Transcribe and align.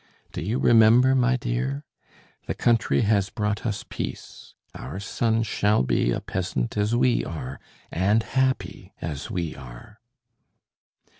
Do 0.31 0.41
you 0.41 0.57
remember, 0.57 1.13
my 1.13 1.37
dear? 1.37 1.85
The 2.47 2.55
country 2.55 3.01
has 3.01 3.29
brought 3.29 3.67
us 3.67 3.85
peace: 3.87 4.55
our 4.73 4.99
son 4.99 5.43
shall 5.43 5.83
be 5.83 6.09
a 6.09 6.19
peasant 6.19 6.75
as 6.75 6.95
we 6.95 7.23
are, 7.23 7.59
and 7.91 8.23
happy 8.23 8.95
as 8.99 9.29
we 9.29 9.55
are." 9.55 9.99